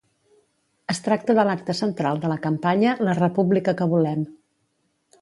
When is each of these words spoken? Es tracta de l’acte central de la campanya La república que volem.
Es 0.93 1.01
tracta 1.07 1.35
de 1.41 1.45
l’acte 1.49 1.77
central 1.81 2.23
de 2.25 2.33
la 2.33 2.39
campanya 2.49 2.97
La 3.09 3.17
república 3.23 3.79
que 3.83 3.93
volem. 3.97 4.29